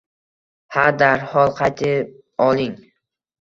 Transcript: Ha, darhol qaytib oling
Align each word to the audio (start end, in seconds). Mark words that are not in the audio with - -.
Ha, 0.75 0.85
darhol 1.01 1.53
qaytib 1.59 2.17
oling 2.47 2.75